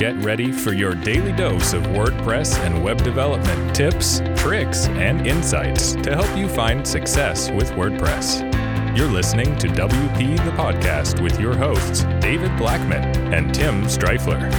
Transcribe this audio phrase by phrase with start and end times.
[0.00, 5.92] Get ready for your daily dose of WordPress and web development tips, tricks, and insights
[5.96, 8.96] to help you find success with WordPress.
[8.96, 14.50] You're listening to WP the Podcast with your hosts, David Blackmon and Tim Strifler.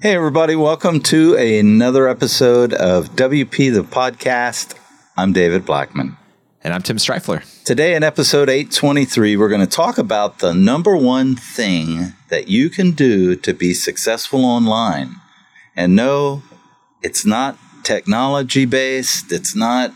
[0.00, 4.78] Hey, everybody, welcome to another episode of WP the Podcast.
[5.16, 6.19] I'm David Blackmon.
[6.62, 7.42] And I'm Tim Strifler.
[7.64, 12.68] Today, in episode 823, we're going to talk about the number one thing that you
[12.68, 15.16] can do to be successful online.
[15.74, 16.42] And no,
[17.00, 19.94] it's not technology based, it's not,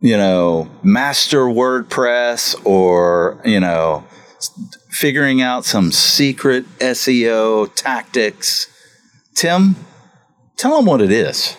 [0.00, 4.06] you know, master WordPress or, you know,
[4.88, 8.66] figuring out some secret SEO tactics.
[9.34, 9.76] Tim,
[10.56, 11.54] tell them what it is.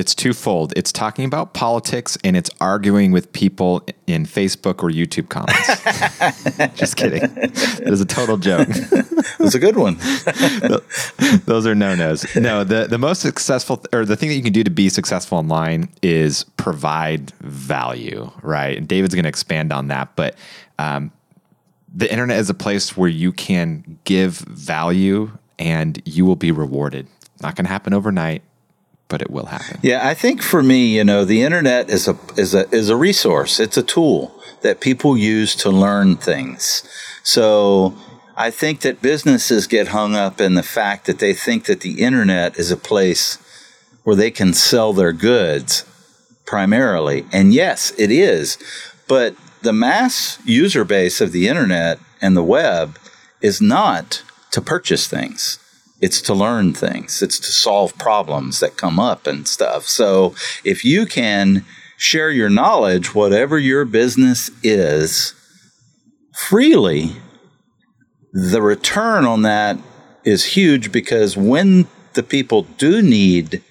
[0.00, 0.72] It's twofold.
[0.76, 6.74] It's talking about politics and it's arguing with people in Facebook or YouTube comments.
[6.74, 7.20] Just kidding.
[7.22, 8.68] It was a total joke.
[8.70, 9.98] it was a good one.
[11.44, 12.34] Those are no nos.
[12.34, 15.36] No, the, the most successful or the thing that you can do to be successful
[15.36, 18.78] online is provide value, right?
[18.78, 20.16] And David's going to expand on that.
[20.16, 20.34] But
[20.78, 21.12] um,
[21.94, 27.06] the internet is a place where you can give value and you will be rewarded.
[27.42, 28.42] Not going to happen overnight,
[29.10, 29.78] but it will happen.
[29.82, 32.96] Yeah, I think for me, you know, the internet is a is a is a
[32.96, 33.60] resource.
[33.60, 36.82] It's a tool that people use to learn things.
[37.22, 37.94] So
[38.36, 42.00] I think that businesses get hung up in the fact that they think that the
[42.00, 43.36] internet is a place
[44.04, 45.84] where they can sell their goods
[46.46, 47.26] primarily.
[47.32, 48.56] And yes, it is.
[49.06, 52.98] But the mass user base of the internet and the web
[53.42, 54.22] is not
[54.52, 55.59] to purchase things.
[56.00, 57.22] It's to learn things.
[57.22, 59.86] It's to solve problems that come up and stuff.
[59.86, 60.34] So
[60.64, 61.64] if you can
[61.96, 65.34] share your knowledge, whatever your business is,
[66.34, 67.12] freely,
[68.32, 69.78] the return on that
[70.24, 73.62] is huge because when the people do need,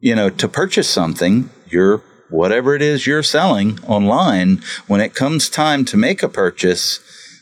[0.00, 5.48] you know, to purchase something, you're whatever it is you're selling online, when it comes
[5.48, 7.00] time to make a purchase,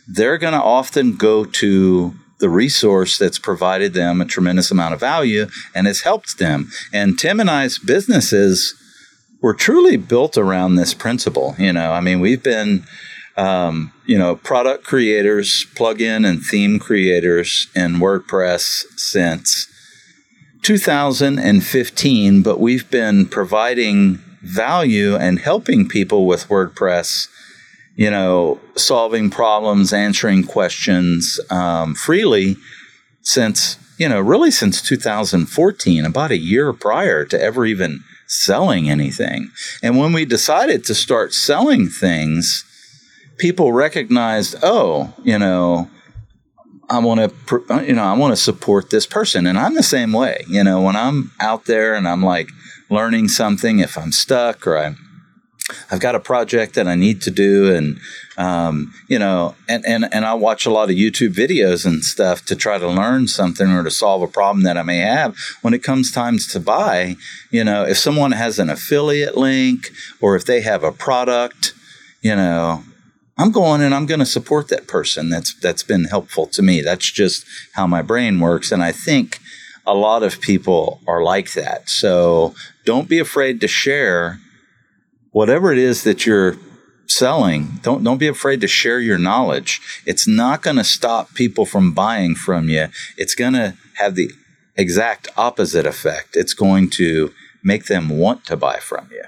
[0.09, 5.01] they're going to often go to the resource that's provided them a tremendous amount of
[5.01, 6.71] value and has helped them.
[6.93, 8.75] And Tim and I's businesses
[9.41, 11.55] were truly built around this principle.
[11.57, 12.85] You know, I mean, we've been,
[13.37, 19.69] um, you know, product creators, plugin and theme creators in WordPress since
[20.63, 27.29] 2015, but we've been providing value and helping people with WordPress,
[27.95, 32.57] you know, solving problems, answering questions um, freely
[33.21, 39.51] since, you know, really since 2014, about a year prior to ever even selling anything.
[39.83, 42.65] And when we decided to start selling things,
[43.39, 45.91] people recognized, oh, you know,
[46.89, 49.47] I want to, you know, I want to support this person.
[49.47, 50.45] And I'm the same way.
[50.49, 52.49] You know, when I'm out there and I'm like,
[52.93, 54.97] learning something, if I'm stuck or I'm
[55.91, 57.99] I've got a project that I need to do, and
[58.37, 62.45] um, you know, and, and and I watch a lot of YouTube videos and stuff
[62.47, 65.37] to try to learn something or to solve a problem that I may have.
[65.63, 67.17] When it comes times to buy,
[67.51, 69.91] you know, if someone has an affiliate link
[70.21, 71.75] or if they have a product,
[72.21, 72.83] you know,
[73.39, 75.31] I'm going and I'm going to support that person.
[75.31, 76.81] That's that's been helpful to me.
[76.81, 79.39] That's just how my brain works, and I think
[79.87, 81.89] a lot of people are like that.
[81.89, 82.55] So
[82.85, 84.41] don't be afraid to share
[85.33, 86.57] whatever it is that you're
[87.07, 87.81] selling.
[87.83, 89.81] Don't don't be afraid to share your knowledge.
[90.07, 92.89] It's not going to stop people from buying from you.
[93.17, 94.31] It's going to have the
[94.77, 96.37] exact opposite effect.
[96.37, 97.33] It's going to
[97.63, 99.25] make them want to buy from you.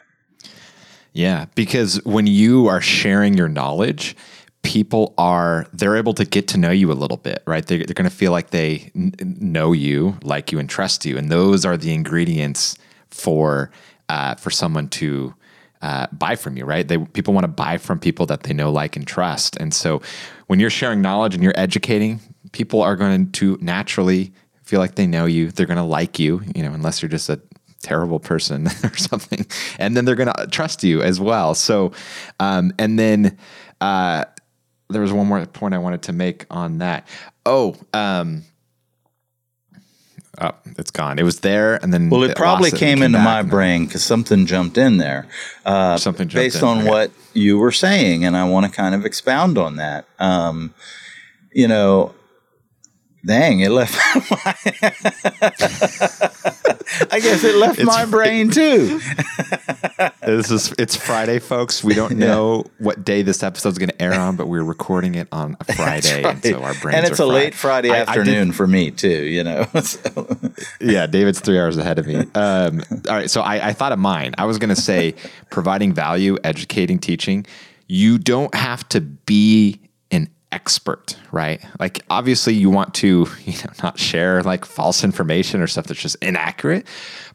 [1.12, 4.16] Yeah, because when you are sharing your knowledge,
[4.62, 7.92] people are they're able to get to know you a little bit right they're, they're
[7.92, 11.66] going to feel like they n- know you like you and trust you and those
[11.66, 12.78] are the ingredients
[13.10, 13.70] for
[14.08, 15.34] uh, for someone to
[15.84, 16.88] uh, buy from you right?
[16.88, 19.56] They people want to buy from people that they know like and trust.
[19.56, 20.00] And so
[20.46, 22.20] when you're sharing knowledge and you're educating
[22.52, 24.32] people are going to naturally
[24.62, 27.28] feel like they know you they're going to like you you know unless you're just
[27.28, 27.38] a
[27.82, 29.46] terrible person or something.
[29.78, 31.54] And then they're going to trust you as well.
[31.54, 31.92] So
[32.40, 33.36] um, and then
[33.80, 34.24] uh,
[34.88, 37.06] there was one more point I wanted to make on that.
[37.44, 38.42] Oh, um,
[40.40, 41.18] oh, it's gone.
[41.18, 44.04] It was there, and then well, it probably it came, came, into my brain because
[44.04, 45.26] something jumped in there.
[45.64, 49.58] Uh, something based on what you were saying, and I want to kind of expound
[49.58, 50.06] on that.
[50.18, 50.74] Um,
[51.52, 52.14] you know,
[53.24, 53.94] dang, it left.
[57.10, 59.00] I guess it left it's, my brain too.
[60.20, 61.84] this is it's Friday, folks.
[61.84, 65.14] We don't know what day this episode is going to air on, but we're recording
[65.14, 66.34] it on a Friday, right.
[66.34, 67.28] and so our brains and it's a fried.
[67.28, 69.24] late Friday I, afternoon I for me too.
[69.24, 70.36] You know, so.
[70.80, 72.16] yeah, David's three hours ahead of me.
[72.34, 74.34] Um, all right, so I, I thought of mine.
[74.38, 75.14] I was going to say
[75.50, 77.46] providing value, educating, teaching.
[77.86, 79.80] You don't have to be
[80.10, 81.64] an expert, right?
[81.78, 86.00] Like obviously you want to, you know, not share like false information or stuff that's
[86.00, 86.86] just inaccurate,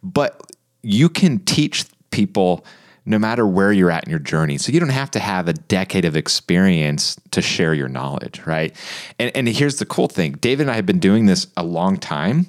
[0.01, 0.41] but
[0.81, 2.65] you can teach people
[3.05, 4.57] no matter where you're at in your journey.
[4.57, 8.75] So you don't have to have a decade of experience to share your knowledge, right?
[9.17, 11.97] And, and here's the cool thing David and I have been doing this a long
[11.97, 12.47] time,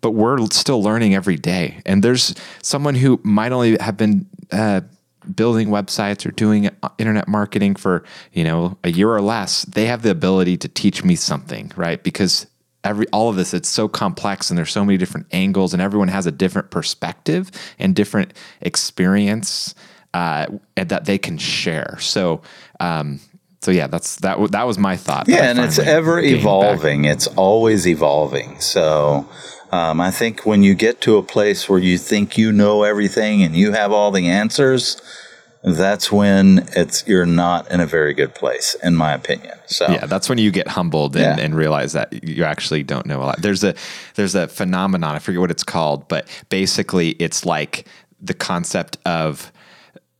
[0.00, 1.82] but we're still learning every day.
[1.84, 4.82] And there's someone who might only have been uh,
[5.34, 9.62] building websites or doing internet marketing for, you know, a year or less.
[9.64, 12.02] They have the ability to teach me something, right?
[12.02, 12.46] Because
[12.84, 16.08] every all of this it's so complex and there's so many different angles and everyone
[16.08, 19.74] has a different perspective and different experience
[20.14, 21.98] uh, that they can share.
[22.00, 22.40] So
[22.80, 23.20] um,
[23.60, 27.12] so yeah that's that that was my thought yeah and it's ever evolving back.
[27.12, 28.60] it's always evolving.
[28.60, 29.28] So
[29.72, 33.42] um, I think when you get to a place where you think you know everything
[33.42, 35.00] and you have all the answers
[35.62, 39.56] that's when it's you're not in a very good place, in my opinion.
[39.66, 41.44] So yeah, that's when you get humbled and, yeah.
[41.44, 43.42] and, realize that you actually don't know a lot.
[43.42, 43.74] There's a
[44.14, 47.86] there's a phenomenon I forget what it's called, but basically it's like
[48.20, 49.52] the concept of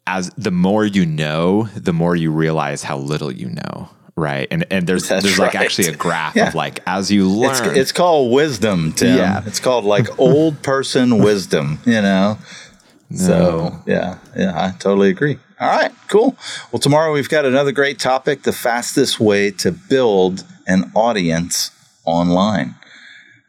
[0.06, 3.90] as the more you know, the more you realize how little you know.
[4.16, 4.48] Right.
[4.50, 5.54] And and there's That's there's right.
[5.54, 6.48] like actually a graph yeah.
[6.48, 7.68] of like as you learn.
[7.68, 9.16] It's, it's called wisdom, Tim.
[9.16, 9.44] Yeah.
[9.46, 12.38] It's called like old person wisdom, you know.
[13.10, 13.16] No.
[13.18, 15.38] So yeah, yeah, I totally agree.
[15.60, 16.36] All right, cool.
[16.70, 21.70] Well, tomorrow we've got another great topic: the fastest way to build an audience
[22.04, 22.74] online.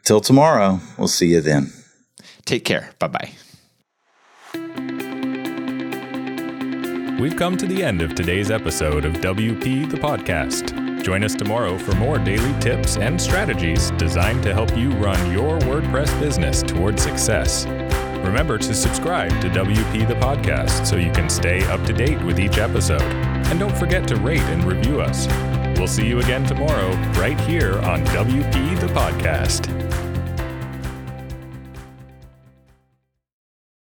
[0.03, 1.71] Till tomorrow, we'll see you then.
[2.45, 2.91] Take care.
[2.99, 3.31] Bye bye.
[7.19, 11.03] We've come to the end of today's episode of WP the Podcast.
[11.03, 15.59] Join us tomorrow for more daily tips and strategies designed to help you run your
[15.59, 17.65] WordPress business toward success.
[18.23, 22.39] Remember to subscribe to WP the Podcast so you can stay up to date with
[22.39, 23.01] each episode.
[23.01, 25.27] And don't forget to rate and review us.
[25.77, 29.78] We'll see you again tomorrow, right here on WP the Podcast.